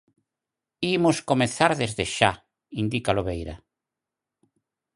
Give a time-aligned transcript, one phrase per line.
[0.95, 2.31] "Imos comezar desde xa"
[2.81, 3.55] indica Lobeira.